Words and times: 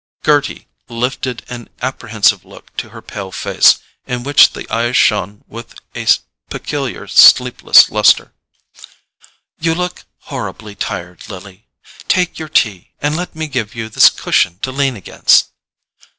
Gerty 0.23 0.67
lifted 0.89 1.45
an 1.47 1.69
apprehensive 1.79 2.43
look 2.43 2.75
to 2.77 2.89
her 2.89 3.03
pale 3.03 3.31
face, 3.31 3.77
in 4.07 4.23
which 4.23 4.53
the 4.53 4.67
eyes 4.73 4.97
shone 4.97 5.43
with 5.47 5.75
a 5.95 6.07
peculiar 6.49 7.07
sleepless 7.07 7.91
lustre. 7.91 8.33
"You 9.59 9.75
look 9.75 10.05
horribly 10.21 10.73
tired, 10.73 11.29
Lily; 11.29 11.67
take 12.07 12.39
your 12.39 12.49
tea, 12.49 12.93
and 12.99 13.15
let 13.15 13.35
me 13.35 13.45
give 13.47 13.75
you 13.75 13.89
this 13.89 14.09
cushion 14.09 14.57
to 14.63 14.71
lean 14.71 14.95
against." 14.95 15.49